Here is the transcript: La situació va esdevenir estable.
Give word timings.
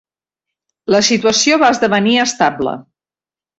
La 0.95 1.01
situació 1.09 1.61
va 1.65 1.71
esdevenir 1.75 2.17
estable. 2.25 2.77